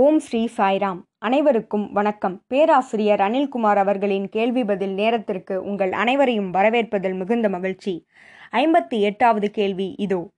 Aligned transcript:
ஓம் 0.00 0.18
ஸ்ரீ 0.18 0.48
சாய்ராம். 0.56 0.98
அனைவருக்கும் 1.18 1.92
வணக்கம். 1.92 2.42
பேராசிரியர் 2.46 3.20
அனில்குமார் 3.20 3.76
அவர்களின் 3.76 4.28
கேள்வி 4.28 4.64
பதில் 4.64 4.92
நேரத்திற்கு 4.92 5.62
உங்கள் 5.62 5.92
அனைவரையும் 5.92 6.52
வரவேற்பதில் 6.52 7.16
மிகுந்த 7.16 7.48
மகிழ்ச்சி. 7.48 8.06
ஐம்பத்தி 8.52 9.00
எட்டாவது 9.00 9.50
கேள்வி 9.50 9.94
இதோ. 9.98 10.28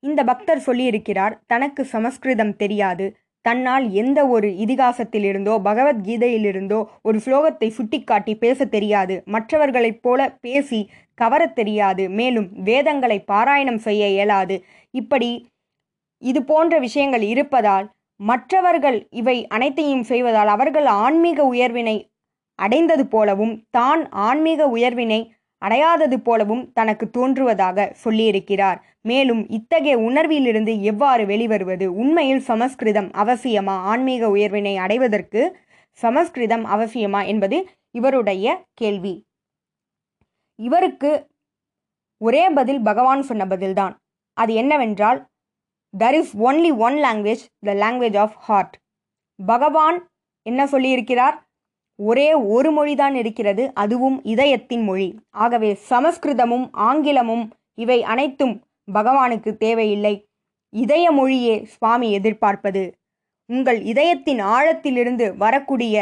இந்த 0.00 0.24
பக்தர் 0.24 0.62
சொல்லியிருக்கிறார் 0.66 1.38
தனக்கு 1.46 1.84
சமஸ்கிருதம் 1.84 2.56
தெரியாது. 2.56 3.16
தன்னால் 3.40 3.90
எந்த 3.90 4.26
ஒரு 4.26 4.48
இதிகாசத்திலிருந்தோ 4.48 5.60
பகவத்கீதையிலிருந்தோ 5.64 6.84
ஒரு 7.02 7.20
ஸ்லோகத்தை 7.24 7.68
சுட்டிக்காட்டி 7.68 8.36
பேச 8.36 8.64
தெரியாது. 8.64 9.22
மற்றவர்களைப் 9.24 10.02
போல 10.02 10.36
பேசி 10.40 10.90
கவரத் 11.20 11.54
தெரியாது. 11.54 12.10
மேலும் 12.10 12.52
வேதங்களை 12.52 13.24
பாராயணம் 13.32 13.78
செய்ய 13.78 14.08
இயலாது. 14.08 14.64
இப்படி 14.90 15.46
இது 16.18 16.42
போன்ற 16.42 16.78
விஷயங்கள் 16.78 17.22
இருப்பதால் 17.22 17.94
மற்றவர்கள் 18.20 19.08
இவை 19.10 19.46
அனைத்தையும் 19.46 20.02
செய்வதால் 20.02 20.46
அவர்கள் 20.46 20.84
ஆன்மீக 20.84 21.44
உயர்வினை 21.44 21.96
அடைந்தது 22.54 23.06
போலவும் 23.06 23.66
தான் 23.70 24.08
ஆன்மீக 24.10 24.68
உயர்வினை 24.68 25.34
அடையாதது 25.58 26.16
போலவும் 26.18 26.72
தனக்கு 26.72 27.10
தோன்றுவதாக 27.10 27.94
சொல்லியிருக்கிறார். 28.04 28.78
மேலும் 29.02 29.48
இத்தகைய 29.48 29.98
உணர்விலிருந்து 29.98 30.80
எவ்வாறு 30.80 31.24
வெளிவருவது? 31.24 31.86
உண்மையில் 31.86 32.40
சமஸ்கிருதம் 32.40 33.10
அவசியமா? 33.12 33.76
ஆன்மீக 33.90 34.28
உயர்வினை 34.28 34.76
அடைவதற்கு 34.76 35.42
சமஸ்கிருதம் 35.92 36.64
அவசியமா 36.66 37.26
என்பது 37.26 37.68
இவருடைய 37.90 38.64
கேள்வி. 38.74 39.14
இவருக்கு 40.58 41.10
ஒரே 42.20 42.50
பதில் 42.50 42.82
பகவான் 42.82 43.22
சொன்ன 43.22 43.44
பதில்தான். 43.44 43.94
அது 44.36 44.54
என்னவென்றால் 44.54 45.18
there 45.98 46.12
is 46.12 46.36
only 46.36 46.70
one 46.76 46.94
language 46.94 47.44
the 47.58 47.74
language 47.74 48.18
of 48.18 48.36
heart 48.38 48.78
பகவான் 49.46 50.08
என்ன 50.42 50.64
சொல்லியிருக்கிறார்? 50.64 51.36
ஒரே 51.98 52.34
ஒரு 52.34 52.70
மொழிதான் 52.72 53.14
இருக்கிறது 53.14 53.70
அதுவும் 53.74 54.24
இதயத்தின் 54.24 54.84
மொழி. 54.84 55.08
ஆகவே 55.30 55.78
சமஸ்கிருதமும் 55.90 56.68
ஆங்கிலமும் 56.72 57.44
இவை 57.74 58.02
அனைத்தும் 58.02 58.54
பகவானுக்கு 58.92 59.56
தேவையில்லை. 59.56 60.14
இதய 60.76 61.10
மொழியே 61.10 61.64
சுவாமி 61.64 62.10
எதிர்பார்ப்பது. 62.12 62.92
உங்கள் 63.46 63.82
இதயத்தின் 63.82 64.40
ஆழத்திலிருந்து 64.40 65.36
வரக்கூடிய 65.36 65.96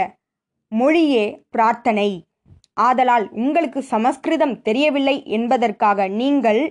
மொழியே 0.73 1.25
பிரார்த்தனை. 1.51 2.25
ஆதலால் 2.81 3.27
உங்களுக்கு 3.31 3.83
சமஸ்கிருதம் 3.83 4.63
தெரியவில்லை 4.63 5.17
என்பதற்காக 5.27 6.09
நீங்கள் 6.09 6.63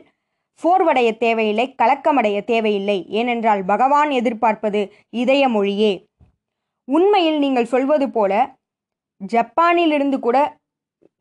சோர்வடைய 0.61 1.09
தேவையில்லை 1.17 1.65
கலக்கமடைய 1.81 2.37
தேவையில்லை. 2.43 2.97
ஏனென்றால் 3.09 3.61
பகவான் 3.65 4.09
எதிர்பார்ப்பது 4.09 4.81
இதய 5.21 5.43
மொழியே. 5.49 5.93
உண்மையில் 6.87 7.39
நீங்கள் 7.39 7.71
சொல்வது 7.73 8.07
போல 8.11 8.33
ஜப்பானிலிருந்து 9.21 10.17
கூட 10.19 10.37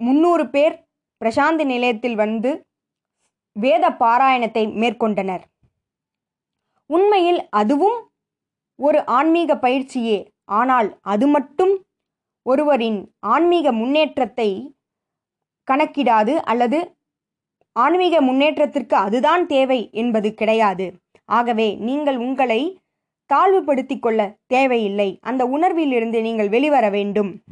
முன்னூறு 0.01 0.45
பேர் 0.51 0.75
பிரசாந்தி 1.21 1.65
நிலையத்தில் 1.65 2.15
வந்து 2.15 2.51
வேத 3.57 3.85
பாராயணத்தை 4.03 4.65
மேற்கொண்டனர். 4.83 5.45
உண்மையில் 6.91 7.41
அதுவும் 7.61 7.99
ஒரு 8.79 8.99
ஆன்மீக 9.07 9.57
பயிற்சியே. 9.57 10.19
ஆனால் 10.59 10.89
அது 11.13 11.27
மட்டும் 11.27 11.75
ஒருவரின் 12.47 13.01
ஆன்மீக 13.35 13.73
முன்னேற்றத்தை 13.73 14.49
கணக்கிடாது 15.69 16.35
அல்லது 16.53 16.79
ஆன்மீக 17.73 18.21
முன்னேற்றத்திற்கு 18.21 18.97
அதுதான் 18.97 19.47
தேவை 19.47 19.91
என்பது 19.93 20.35
கிடையாது. 20.35 20.93
ஆகவே 21.25 21.75
நீங்கள் 21.75 22.17
உங்களை 22.17 22.81
தாழ்வுபடுத்திக் 23.35 24.03
கொள்ள 24.03 24.37
தேவையில்லை. 24.47 25.19
அந்த 25.21 25.45
உணர்விலிருந்து 25.45 26.21
நீங்கள் 26.21 26.49
வெளிவர 26.49 26.91
வேண்டும். 26.91 27.43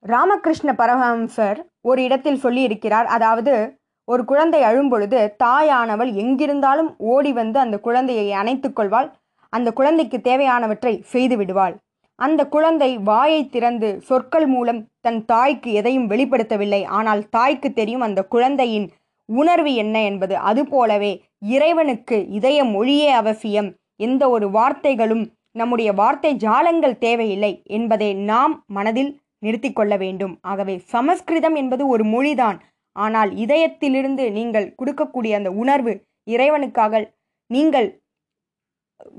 ராமகிருஷ்ண 0.00 0.72
பரமஹம்சர் 0.72 1.58
ஒரு 1.80 2.02
இடத்தில் 2.02 2.42
சொல்லியிருக்கிறார். 2.42 3.04
அதாவது 3.04 3.78
ஒரு 4.04 4.24
குழந்தை 4.24 4.62
அழும்பொழுது 4.62 5.34
தாயானவள் 5.44 6.12
எங்கிருந்தாலும் 6.12 6.94
ஓடி 6.98 7.32
வந்து 7.32 7.58
அந்த 7.58 7.78
குழந்தையை 7.78 8.32
அணைத்துக் 8.32 8.76
கொள்வாள். 8.76 9.12
அந்த 9.48 9.72
குழந்தைக்கு 9.72 10.20
தேவையானவற்றை 10.22 11.00
செய்து 11.02 11.36
விடுவாள். 11.36 11.76
அந்த 12.18 12.40
குழந்தை 12.48 12.98
வாயை 12.98 13.48
திறந்து 13.48 13.88
சொற்கள் 14.08 14.46
மூலம் 14.46 14.80
தன் 15.00 15.24
தாய்க்கு 15.24 15.72
எதையும் 15.72 16.10
வெளிப்படுத்தவில்லை. 16.10 16.82
ஆனால் 16.84 17.28
தாய்க்கு 17.28 17.72
தெரியும் 17.72 18.00
அந்த 18.00 18.20
குழந்தையின் 18.24 18.86
உணர்வு 19.28 19.74
என்ன 19.74 19.96
என்பது. 20.02 20.34
அதுபோலவே 20.34 21.12
இறைவனுக்கு 21.38 22.16
இதய 22.28 22.64
மொழியே 22.64 23.10
அவசியம். 23.10 23.70
எந்த 23.96 24.22
ஒரு 24.28 24.46
வார்த்தைகளும் 24.50 25.24
நம்முடைய 25.50 25.92
வார்த்தை 25.92 26.36
ஜாலங்கள் 26.36 26.96
தேவையில்லை 26.98 27.62
என்பதை 27.64 28.14
நாம் 28.14 28.64
மனதில் 28.66 29.12
நிறுத்தி 29.38 29.72
கொள்ள 29.72 29.96
வேண்டும். 29.96 30.38
ஆகவே 30.40 30.74
சமஸ்கிருதம் 30.94 31.54
என்பது 31.54 31.86
ஒரு 31.88 32.04
மொழிதான். 32.04 32.58
ஆனால் 32.96 33.30
இதயத்திலிருந்து 33.34 34.24
நீங்கள் 34.32 34.72
கொடுக்கக்கூடிய 34.78 35.32
அந்த 35.34 35.50
உணர்வு 35.62 35.92
இறைவனுக்காக 36.30 37.02
நீங்கள் 37.50 37.88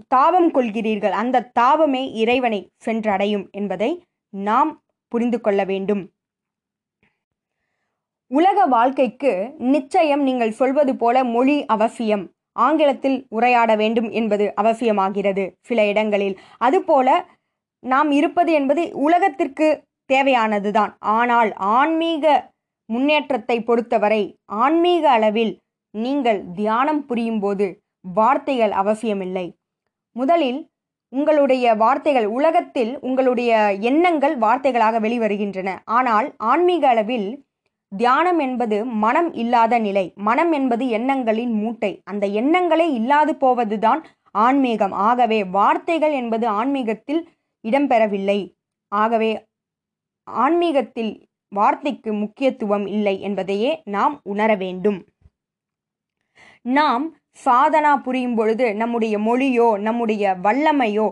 தாபம் 0.08 0.50
கொள்கிறீர்கள். 0.54 1.16
அந்த 1.22 1.52
தாபமே 1.60 2.04
இறைவனை 2.14 2.60
சென்றடையும் 2.86 3.46
என்பதை 3.52 3.92
நாம் 4.30 4.72
புரிந்து 5.08 5.42
கொள்ள 5.42 5.64
வேண்டும். 5.64 6.04
உலக 8.32 8.60
வாழ்க்கைக்கு 8.66 9.32
நிச்சயம் 9.58 10.24
நீங்கள் 10.24 10.58
சொல்வது 10.60 10.94
போல 10.96 11.24
மொழி 11.24 11.58
அவசியம். 11.66 12.24
ஆங்கிலத்தில் 12.52 13.18
உரையாட 13.30 13.72
வேண்டும் 13.76 14.10
என்பது 14.10 14.54
அவசியமாகிறது 14.62 15.44
சில 15.62 15.80
இடங்களில். 15.86 16.36
அதுபோல 16.58 17.08
நாம் 17.84 18.12
இருப்பது 18.12 18.52
என்பது 18.52 18.84
உலகத்திற்கு 18.98 19.68
தேவையானதுதான். 20.14 20.92
ஆனால் 21.00 21.52
ஆன்மீக 21.54 22.54
முன்னேற்றத்தை 22.90 23.58
பொறுத்தவரை 23.64 24.24
ஆன்மீக 24.64 25.04
அளவில் 25.10 25.54
நீங்கள் 25.94 26.40
தியானம் 26.54 27.06
புரியும் 27.06 27.40
போது 27.40 27.68
வார்த்தைகள் 28.16 28.72
அவசியமில்லை. 28.72 29.46
முதலில் 30.16 30.60
உங்களுடைய 31.14 31.66
வார்த்தைகள் 31.76 32.28
உலகத்தில் 32.38 32.92
உங்களுடைய 33.00 33.52
எண்ணங்கள் 33.80 34.36
வார்த்தைகளாக 34.38 35.00
வெளிவருகின்றன. 35.00 35.70
ஆனால் 35.98 36.28
ஆன்மீக 36.52 36.84
அளவில் 36.88 37.28
தியானம் 37.92 38.40
என்பது 38.40 38.78
மனம் 38.86 39.30
இல்லாத 39.34 39.74
நிலை. 39.80 40.06
மனம் 40.28 40.52
என்பது 40.52 40.86
எண்ணங்களின் 40.88 41.54
மூட்டை. 41.54 41.92
அந்த 42.04 42.26
எண்ணங்களே 42.42 42.88
இல்லாது 43.00 43.34
போவதுதான் 43.36 44.02
ஆன்மீகம். 44.36 44.96
ஆகவே 45.08 45.40
வார்த்தைகள் 45.58 46.12
என்பது 46.12 46.48
ஆன்மீகத்தில் 46.48 47.22
இடம்பெறவில்லை. 47.64 48.40
ஆகவே 48.92 49.32
ஆன்மீகத்தில் 50.28 51.14
வார்த்தைக்கு 51.52 52.12
முக்கியத்துவம் 52.14 52.86
இல்லை 52.88 53.16
என்பதையே 53.22 53.72
நாம் 53.86 54.16
உணர 54.24 54.52
வேண்டும். 54.56 55.00
நாம் 56.66 57.06
சாதனா 57.44 58.02
புரியும் 58.02 58.36
பொழுது 58.36 58.76
நம்முடைய 58.76 59.18
மொழியோ 59.20 59.80
நம்முடைய 59.80 60.36
வல்லமையோ 60.44 61.08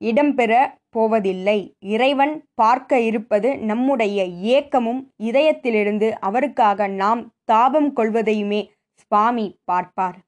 இடம்பெற 0.00 0.78
போவதில்லை. 0.90 1.76
இறைவன் 1.78 2.44
பார்க்க 2.54 3.00
இருப்பது 3.00 3.56
நம்முடைய 3.56 4.24
ஏக்கமும் 4.26 5.12
இதயத்திலிருந்து 5.22 6.10
அவருக்காக 6.10 6.86
நாம் 6.86 7.32
தாபம் 7.44 7.96
கொள்வதையுமே 7.96 8.68
சுவாமி 8.94 9.58
பார்ப்பார். 9.64 10.18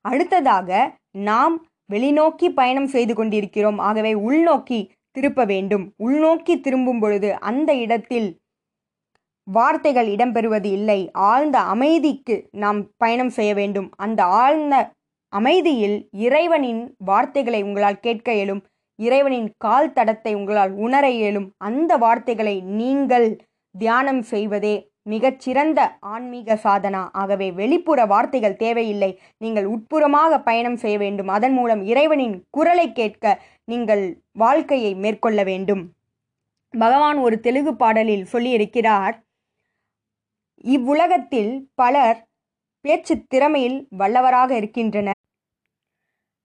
அடுத்ததாக 0.00 0.98
நாம் 1.10 1.66
வெளிநோக்கி 1.92 2.48
பயணம் 2.48 2.86
செய்து 2.86 3.14
கொண்டிருக்கிறோம். 3.14 3.78
ஆகவே 3.78 4.14
உள்நோக்கி 4.14 4.88
திருப்ப 5.10 5.44
வேண்டும். 5.44 5.92
உள்நோக்கி 5.98 6.60
திரும்பும் 6.60 6.98
பொழுது 6.98 7.38
அந்த 7.40 7.74
இடத்தில் 7.74 8.41
வார்த்தைகள் 9.46 10.06
இடம்பெறுவது 10.06 10.64
இல்லை. 10.64 11.10
ஆழ்ந்த 11.12 11.58
அமைதிக்கு 11.58 12.48
நாம் 12.50 12.90
பயணம் 12.96 13.30
செய்ய 13.30 13.54
வேண்டும். 13.54 13.90
அந்த 13.96 14.24
ஆழ்ந்த 14.24 14.92
அமைதியில் 15.28 16.08
இறைவனின் 16.10 16.96
வார்த்தைகளை 16.98 17.62
உங்களால் 17.62 18.00
கேட்க 18.00 18.32
இயலும். 18.32 18.62
இறைவனின் 18.98 19.52
கால் 19.56 19.92
தடத்தை 19.92 20.34
உங்களால் 20.34 20.72
உணர 20.72 21.10
இயலும். 21.10 21.52
அந்த 21.58 21.96
வார்த்தைகளை 21.96 22.60
நீங்கள் 22.60 23.28
தியானம் 23.70 24.22
செய்வதே 24.22 24.90
மிகச்சிறந்த 25.02 25.80
ஆன்மீக 26.00 26.58
சாதனா. 26.64 27.08
ஆகவே 27.12 27.52
வெளிப்புற 27.52 28.06
வார்த்தைகள் 28.06 28.56
தேவையில்லை. 28.56 29.20
நீங்கள் 29.38 29.66
உட்புறமாக 29.66 30.38
பயணம் 30.38 30.76
செய்ய 30.76 30.98
வேண்டும். 30.98 31.28
அதன் 31.28 31.52
மூலம் 31.52 31.82
இறைவனின் 31.84 32.36
குரலை 32.50 32.92
கேட்க 32.92 33.42
நீங்கள் 33.64 34.04
வாழ்க்கையை 34.32 34.94
மேற்கொள்ள 34.94 35.42
வேண்டும். 35.42 35.82
பகவான் 36.70 37.18
ஒரு 37.18 37.40
தெலுங்கு 37.40 37.74
பாடலில் 37.74 38.28
சொல்லியிருக்கிறார் 38.32 39.16
இவ்வுலகத்தில் 40.64 41.52
பலர் 41.74 42.18
பேச்சு 42.84 43.14
திறமையில் 43.34 43.78
வல்லவராக 43.98 44.50
இருக்கின்றனர். 44.50 45.18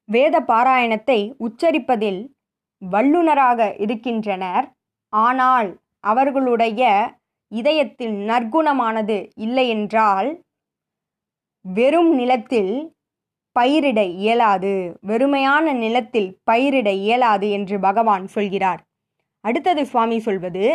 வேத 0.09 0.35
பாராயணத்தை 0.41 1.19
உச்சரிப்பதில் 1.39 2.21
வல்லுனராக 2.81 3.79
இருக்கின்றனர். 3.79 4.65
ஆனால் 5.09 5.69
அவர்களுடைய 5.99 6.81
இதயத்தில் 7.51 8.15
நற்குணமானது 8.29 9.17
இல்லையென்றால் 9.35 10.29
வெறும் 11.65 12.11
நிலத்தில் 12.15 12.73
பயிரிட 13.55 13.99
இயலாது. 14.03 14.73
வெறுமையான 15.07 15.73
நிலத்தில் 15.73 16.29
பயிரிட 16.51 16.89
இயலாது 16.91 17.49
என்று 17.49 17.79
பகவான் 17.79 18.27
சொல்கிறார். 18.27 18.81
அடுத்தது 19.43 19.85
சுவாமி 19.85 20.19
சொல்வது 20.19 20.65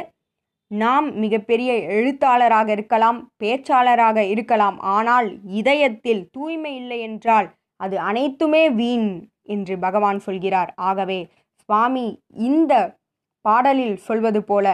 நாம் 0.72 1.06
மிகப்பெரிய 1.14 1.70
எழுத்தாளராக 1.96 2.68
இருக்கலாம் 2.72 3.18
பேச்சாளராக 3.42 4.18
இருக்கலாம். 4.34 4.78
ஆனால் 4.94 5.28
இதயத்தில் 5.60 6.22
தூய்மை 6.30 6.72
இல்லை 6.76 6.98
என்றால் 7.00 7.48
அது 7.76 7.96
அனைத்துமே 7.98 8.64
வீண் 8.70 9.10
என்று 9.54 9.74
பகவான் 9.78 10.18
சொல்கிறார். 10.18 10.70
ஆகவே 10.76 11.20
சுவாமி 11.62 12.06
இந்த 12.50 12.72
பாடலில் 13.44 13.96
சொல்வது 13.96 14.40
போல 14.44 14.66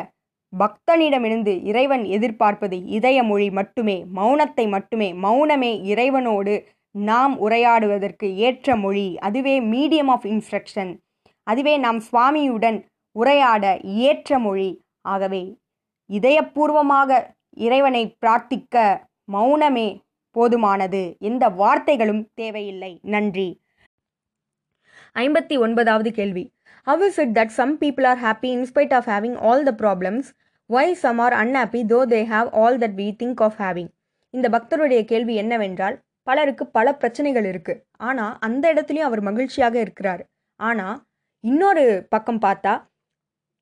பக்தனிடமிருந்து 0.53 1.53
இறைவன் 1.62 2.05
எதிர்பார்ப்பது 2.17 2.77
இதய 2.97 3.19
மொழி 3.23 3.49
மட்டுமே 3.50 3.97
மௌனத்தை 4.15 4.65
மட்டுமே 4.69 5.09
மௌனமே 5.25 5.73
இறைவனோடு 5.93 6.55
நாம் 6.95 7.35
உரையாடுவதற்கு 7.41 8.29
ஏற்ற 8.47 8.77
மொழி. 8.77 9.09
அதுவே 9.27 9.56
மீடியம் 9.73 10.11
ஆஃப் 10.15 10.27
இன்ஸ்ட்ரக்ஷன் 10.35 10.93
அதுவே 11.47 11.75
நாம் 11.79 12.00
சுவாமியுடன் 12.09 12.79
உரையாட 13.17 13.65
ஏற்ற 14.09 14.39
மொழி. 14.39 14.71
ஆகவே 15.06 15.43
இதயபூர்வமாக 16.17 17.21
இறைவனை 17.67 18.03
பிரார்த்திக்க 18.23 18.77
மௌனமே 19.33 19.89
போதுமானது. 20.37 21.03
எந்த 21.19 21.45
வார்த்தைகளும் 21.61 22.23
தேவையில்லை. 22.35 22.93
நன்றி. 23.15 23.49
ஐம்பத்தி 25.17 25.57
ஒன்பதாவது 25.67 26.11
கேள்வி. 26.19 26.45
How 26.87 27.03
is 27.07 27.19
it 27.19 27.35
that 27.39 27.55
some 27.61 27.73
people 27.81 28.07
are 28.11 28.21
happy 28.25 28.51
in spite 28.59 28.95
of 28.99 29.09
having 29.13 29.39
all 29.49 29.65
the 29.69 29.73
problems 29.83 30.29
why 30.71 30.93
some 31.03 31.19
are 31.19 31.33
unhappy 31.33 31.81
though 31.93 32.01
they 32.13 32.21
have 32.35 32.49
all 32.63 32.79
that 32.79 32.97
we 33.01 33.09
think 33.23 33.43
of 33.47 33.59
having 33.65 33.91
இந்த 34.35 34.47
பக்தருடைய 34.55 35.01
கேள்வி 35.05 35.35
என்னவென்றால் 35.35 35.97
பலருக்கு 36.23 36.65
பல 36.67 36.87
பிரச்சனைகள் 36.95 37.47
இருக்குது 37.51 37.81
ஆனால் 38.09 38.35
அந்த 38.41 38.65
இடத்துலையும் 38.75 39.09
அவர் 39.09 39.23
மகிழ்ச்சியாக 39.29 39.77
இருக்கிறார். 39.81 40.23
ஆனால் 40.61 40.97
இன்னொரு 41.45 41.85
பக்கம் 42.09 42.41
பார்த்தா 42.47 42.75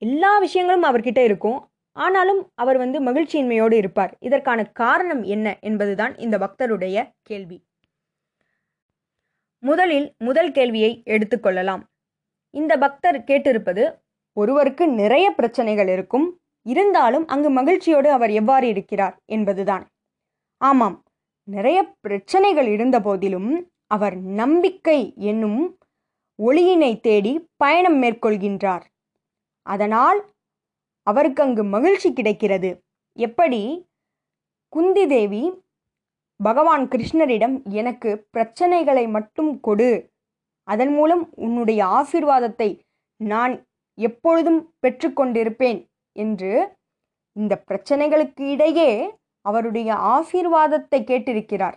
எல்லா 0.02 0.32
விஷயங்களும் 0.38 0.88
அவர்கிட்ட 0.90 1.20
இருக்கும். 1.24 1.58
ஆனாலும் 1.96 2.40
அவர் 2.54 2.76
வந்து 2.76 2.98
மகிழ்ச்சியின்மையோடு 3.02 3.72
இருப்பார். 3.72 4.16
இதற்கான 4.20 4.64
காரணம் 4.64 5.22
என்ன 5.22 5.56
என்பதுதான் 5.60 6.16
இந்த 6.16 6.38
பக்தருடைய 6.38 6.96
கேள்வி. 7.22 7.58
முதலில் 9.62 10.14
முதல் 10.18 10.50
கேள்வியை 10.52 11.02
எடுத்துக்கொள்ளலாம் 11.06 11.82
இந்த 12.54 12.72
பக்தர் 12.78 13.18
கேட்டிருப்பது 13.20 13.84
ஒருவருக்கு 14.36 14.88
நிறைய 14.88 15.30
பிரச்சனைகள் 15.30 15.88
இருக்கும் 15.88 16.26
இருந்தாலும் 16.66 17.26
அங்கு 17.26 17.50
மகிழ்ச்சியோடு 17.50 18.08
அவர் 18.10 18.30
எவ்வாறு 18.30 18.66
இருக்கிறார்? 18.68 19.16
என்பதுதான். 19.26 19.84
ஆமாம் 20.60 20.96
நிறைய 21.48 21.78
பிரச்சனைகள் 22.00 22.66
இருந்த 22.66 22.96
போதிலும் 23.00 23.50
அவர் 23.86 24.16
நம்பிக்கை 24.40 25.00
என்னும் 25.30 25.60
ஒளியினை 26.38 26.92
தேடி 27.00 27.32
பயணம் 27.56 27.98
மேற்கொள்கின்றார். 28.02 28.84
அதனால் 29.66 30.18
அவருக்கு 31.06 31.42
அங்கு 31.42 31.64
மகிழ்ச்சி 31.64 32.12
கிடைக்கிறது. 32.12 32.70
எப்படி? 33.16 33.62
குந்தி 34.72 35.04
தேவி 35.06 35.42
பகவான் 36.40 36.84
கிருஷ்ணரிடம் 36.88 37.56
எனக்கு 37.72 38.10
பிரச்சனைகளை 38.32 39.04
மட்டும் 39.08 39.60
கொடு. 39.60 39.90
அதன் 40.68 40.92
மூலம் 40.92 41.22
உன்னுடைய 41.36 41.80
ஆசிர்வாதத்தை 41.98 42.70
நான் 43.20 43.54
எப்பொழுதும் 43.98 44.60
பெற்றுக்கொண்டிருப்பேன் 44.82 45.80
என்று 46.16 46.52
இந்த 47.36 47.54
பிரச்சனைகளுக்கு 47.70 48.44
இடையே 48.54 48.90
அவருடைய 49.44 49.90
ஆசீர்வாதத்தை 50.14 50.98
கேட்டிருக்கிறார். 51.10 51.76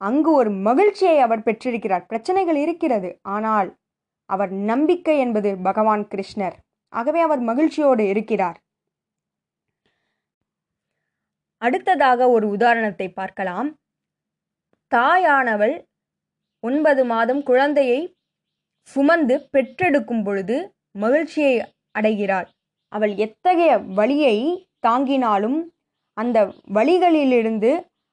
அங்கு 0.00 0.30
ஒரு 0.32 0.50
மகிழ்ச்சியை 0.68 1.18
அவர் 1.18 1.42
பெற்றிருக்கிறார். 1.42 2.04
பிரச்சனைகள் 2.06 2.56
இருக்கிறது. 2.56 3.10
ஆனால் 3.22 3.68
அவர் 4.30 4.52
நம்பிக்கை 4.70 5.18
என்பது 5.18 5.50
பகவான் 5.68 6.04
கிருஷ்ணர். 6.14 6.56
ஆகவே 6.92 7.20
அவர் 7.20 7.42
மகிழ்ச்சியோடு 7.50 8.04
இருக்கிறார். 8.06 8.58
அடுத்ததாக 11.62 12.28
ஒரு 12.30 12.46
உதாரணத்தை 12.48 13.06
பார்க்கலாம். 13.10 13.68
தாயானவள் 14.92 15.74
ஒன்பது 16.64 17.02
மாதம் 17.04 17.42
குழந்தையை 17.42 18.00
சுமந்து 18.88 19.34
பெற்றெடுக்கும் 19.52 20.22
பொழுது 20.24 20.56
மகிழ்ச்சியை 20.90 21.56
அடைகிறாள். 21.90 22.48
அவள் 22.92 23.12
எத்தகைய 23.16 23.72
வழியை 23.98 24.36
தாங்கினாலும் 24.86 25.58
அந்த 26.18 26.38
வழிகளிலிருந்து 26.74 27.72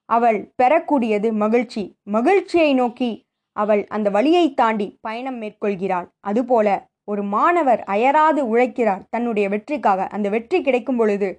அவள் 0.09 0.39
பெறக்கூடியது 0.61 1.29
மகிழ்ச்சி. 1.43 1.83
மகிழ்ச்சியை 2.15 2.71
நோக்கி 2.73 3.11
அவள் 3.55 3.81
அந்த 3.87 4.07
வழியை 4.09 4.45
தாண்டி 4.53 4.87
பயணம் 5.01 5.39
மேற்கொள்கிறாள். 5.41 6.07
அதுபோல 6.19 6.67
ஒரு 7.07 7.23
மாணவர் 7.23 7.83
அயராது 7.83 8.41
உழைக்கிறார் 8.45 9.03
தன்னுடைய 9.09 9.49
வெற்றிக்காக. 9.49 10.07
அந்த 10.07 10.29
வெற்றி 10.29 10.61
கிடைக்கும் 10.61 10.97
பொழுது 10.97 11.29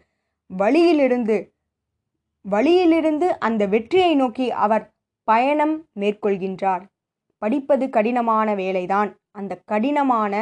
வழியிலிருந்து 0.50 1.36
வழியிலிருந்து 2.44 3.28
அந்த 3.38 3.62
வெற்றியை 3.66 4.14
நோக்கி 4.14 4.50
அவர் 4.64 4.84
பயணம் 5.28 5.74
மேற்கொள்கின்றார். 6.00 6.84
படிப்பது 7.42 7.88
கடினமான 7.88 8.54
வேலைதான். 8.54 9.10
அந்த 9.32 9.62
கடினமான 9.64 10.34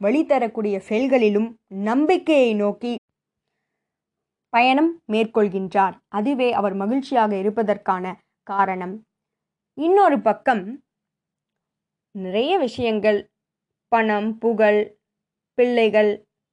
வழி 0.00 0.22
தரக்கூடிய 0.24 0.80
செயல்களிலும் 0.80 1.48
நம்பிக்கையை 1.66 2.54
நோக்கி 2.54 2.92
பயணம் 4.52 4.90
மேற்கொள்கின்றார். 5.12 5.94
அதுவே 6.08 6.52
அவர் 6.52 6.74
மகிழ்ச்சியாக 6.74 7.32
இருப்பதற்கான 7.36 8.04
காரணம். 8.42 8.94
இன்னொரு 9.78 10.18
பக்கம் 10.20 10.62
நிறைய 12.14 12.58
விஷயங்கள் 12.58 13.18
பணம் 13.92 14.38
புகழ் 14.38 14.80
பிள்ளைகள் 15.58 16.10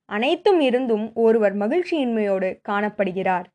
அனைத்தும் 0.09 0.59
இருந்தும் 0.59 1.05
ஒருவர் 1.13 1.55
மகிழ்ச்சியின்மையோடு 1.57 2.49
காணப்படுகிறார். 2.69 3.47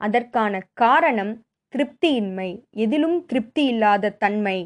அதற்கான 0.00 0.60
காரணம் 0.72 1.32
திருப்தியின்மை. 1.74 2.50
எதிலும் 2.84 3.18
திருப்தி 3.26 3.64
இல்லாத 3.64 4.10
தன்மை. 4.10 4.58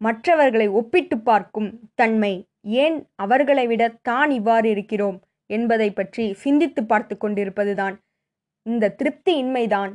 மற்றவர்களை 0.00 0.68
ஒப்பிட்டு 0.68 1.16
பார்க்கும் 1.18 1.70
தன்மை. 1.94 2.34
ஏன் 2.82 2.96
அவர்களை 3.14 3.66
விட 3.66 3.84
தான் 4.02 4.30
இவ்வாறு 4.30 4.68
இருக்கிறோம் 4.70 5.18
என்பதை 5.50 5.88
பற்றி 5.90 6.24
சிந்தித்து 6.34 6.84
பார்த்து 6.84 7.14
கொண்டிருப்பதுதான் 7.16 7.96
இந்த 8.66 8.94
திருப்தியின்மைதான். 8.98 9.92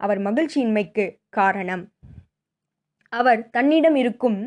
அவர் 0.00 0.20
மகிழ்ச்சியின்மைக்கு 0.20 1.04
காரணம். 1.28 1.84
அவர் 3.12 3.50
தன்னிடம் 3.50 3.94
இருக்கும் 3.94 4.38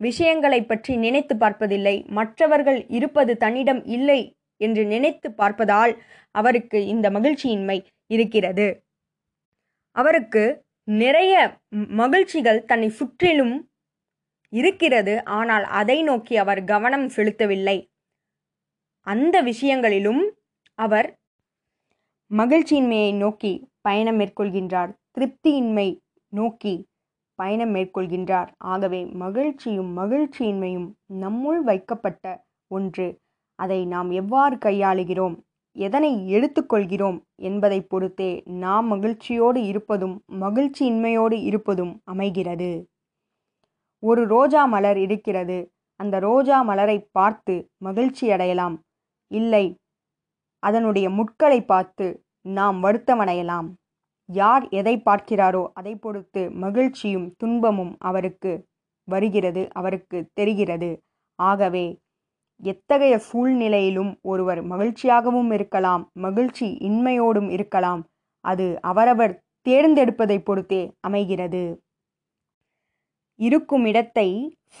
விஷயங்களை 0.00 0.60
பற்றி 0.62 0.96
நினைத்து 0.96 1.34
பார்ப்பதில்லை. 1.36 1.96
மற்றவர்கள் 2.08 2.80
இருப்பது 2.88 3.36
தன்னிடம் 3.36 3.82
இல்லை 3.84 4.20
என்று 4.60 4.82
நினைத்து 4.84 5.28
பார்ப்பதால் 5.30 5.92
அவருக்கு 6.30 6.78
இந்த 6.86 7.06
மகிழ்ச்சியின்மை 7.10 7.78
இருக்கிறது. 8.06 8.66
அவருக்கு 9.96 10.44
நிறைய 10.88 11.34
மகிழ்ச்சிகள் 12.02 12.64
தன்னை 12.64 12.88
சுற்றிலும் 12.88 13.54
இருக்கிறது. 14.52 15.14
ஆனால் 15.24 15.64
அதை 15.80 16.02
நோக்கி 16.02 16.34
அவர் 16.36 16.60
கவனம் 16.64 17.08
செலுத்தவில்லை. 17.08 17.78
அந்த 19.06 19.36
விஷயங்களிலும் 19.42 20.22
அவர் 20.78 21.08
மகிழ்ச்சியின்மையை 22.30 23.12
நோக்கி 23.14 23.52
பயணம் 23.80 24.18
மேற்கொள்கின்றார். 24.20 24.92
திருப்தியின்மை 25.14 25.88
நோக்கி 26.32 26.74
பயணம் 27.36 27.74
மேற்கொள்கின்றார். 27.74 28.48
ஆகவே 28.58 29.00
மகிழ்ச்சியும் 29.22 29.90
மகிழ்ச்சியின்மையும் 29.98 30.88
நம்முள் 31.20 31.60
வைக்கப்பட்ட 31.62 32.24
ஒன்று. 32.70 33.08
அதை 33.58 33.86
நாம் 33.86 34.10
எவ்வாறு 34.10 34.56
கையாளுகிறோம்? 34.56 35.36
எதனை 35.76 36.10
எடுத்துக்கொள்கிறோம் 36.34 37.18
என்பதை 37.42 37.80
பொறுத்தே 37.82 38.42
நாம் 38.44 38.86
மகிழ்ச்சியோடு 38.86 39.60
இருப்பதும் 39.64 40.16
மகிழ்ச்சியின்மையோடு 40.40 41.38
இருப்பதும் 41.42 41.94
அமைகிறது. 42.04 42.70
ஒரு 44.02 44.22
ரோஜா 44.26 44.64
மலர் 44.64 44.98
இருக்கிறது. 44.98 45.58
அந்த 46.00 46.18
ரோஜா 46.18 46.62
மலரை 46.62 46.98
பார்த்து 47.12 47.54
மகிழ்ச்சி 47.76 48.30
அடையலாம். 48.30 48.76
இல்லை 49.30 49.64
அதனுடைய 50.62 51.06
முட்களை 51.10 51.58
பார்த்து 51.64 52.06
நாம் 52.46 52.78
வருத்தமடையலாம். 52.84 53.68
யார் 54.28 54.64
எதை 54.70 54.94
பார்க்கிறாரோ 54.98 55.64
அதை 55.72 55.92
பொறுத்து 55.96 56.42
மகிழ்ச்சியும் 56.64 57.28
துன்பமும் 57.36 57.92
அவருக்கு 58.00 58.52
வருகிறது 59.08 59.62
அவருக்கு 59.72 60.18
தெரிகிறது. 60.34 60.90
ஆகவே 61.38 61.86
எத்தகைய 62.60 63.14
சூழ்நிலையிலும் 63.28 64.12
ஒருவர் 64.22 64.60
மகிழ்ச்சியாகவும் 64.64 65.50
இருக்கலாம் 65.52 66.04
மகிழ்ச்சி 66.16 66.68
இன்மையோடும் 66.88 67.50
இருக்கலாம் 67.50 68.02
அது 68.44 68.66
அவரவர் 68.80 69.34
தேர்ந்தெடுப்பதை 69.66 70.38
பொறுத்தே 70.42 70.82
அமைகிறது. 71.00 71.64
இருக்கும் 73.40 73.84
இடத்தை 73.84 74.28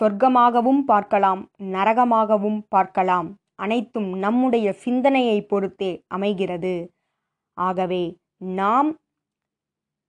சொர்க்கமாகவும் 0.00 0.82
பார்க்கலாம் 0.84 1.40
நரகமாகவும் 1.76 2.60
பார்க்கலாம் 2.68 3.28
அனைத்தும் 3.54 4.10
நம்முடைய 4.18 4.66
சிந்தனையை 4.84 5.38
பொறுத்தே 5.46 5.92
அமைகிறது. 6.06 6.76
ஆகவே 7.56 8.04
நாம் 8.58 8.90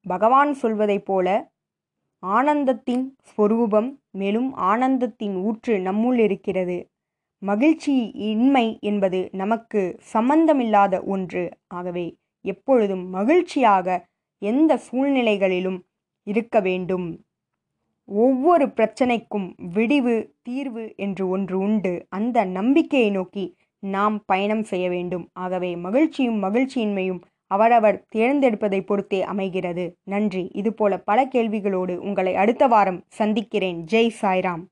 பகவான் 0.07 0.53
சொல்வதைப் 0.53 1.05
போல 1.05 1.27
ஆனந்தத்தின் 2.23 3.05
ஸ்வரூபம் 3.21 3.89
மேலும் 4.11 4.49
ஆனந்தத்தின் 4.57 5.35
ஊற்று 5.43 5.73
நம்முள் 5.77 6.19
இருக்கிறது. 6.19 6.77
மகிழ்ச்சி 7.41 7.95
இன்மை 8.29 8.65
என்பது 8.81 9.19
நமக்கு 9.31 9.81
சம்பந்தமில்லாத 10.13 11.01
ஒன்று. 11.05 11.43
ஆகவே 11.67 12.07
எப்பொழுதும் 12.45 13.05
மகிழ்ச்சியாக 13.09 13.87
எந்த 14.41 14.79
சூழ்நிலைகளிலும் 14.87 15.79
இருக்க 16.27 16.59
வேண்டும். 16.59 17.07
ஒவ்வொரு 18.09 18.65
பிரச்சனைக்கும் 18.67 19.47
விடிவு 19.73 20.15
தீர்வு 20.41 20.93
என்று 20.97 21.23
ஒன்று 21.29 21.57
உண்டு. 21.59 21.93
அந்த 22.09 22.45
நம்பிக்கையை 22.57 23.09
நோக்கி 23.09 23.45
நாம் 23.83 24.17
பயணம் 24.25 24.63
செய்ய 24.63 24.89
வேண்டும். 24.89 25.25
ஆகவே 25.33 25.71
மகிழ்ச்சியும் 25.75 26.43
மகிழ்ச்சியின்மையும் 26.43 27.21
அவரவர் 27.47 28.05
தேர்ந்தெடுப்பதை 28.15 28.85
பொறுத்தே 28.85 29.23
அமைகிறது. 29.23 29.97
நன்றி. 30.03 30.49
இதுபோல 30.53 30.97
பல 30.97 31.25
கேள்விகளோடு 31.25 31.95
உங்களை 31.95 32.35
அடுத்த 32.35 32.67
வாரம் 32.67 33.03
சந்திக்கிறேன். 33.07 33.85
ஜெய் 33.91 34.11
சாய்ராம். 34.21 34.63